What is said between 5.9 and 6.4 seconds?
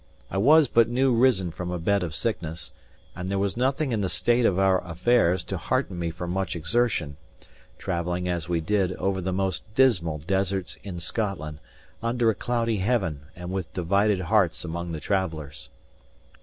me for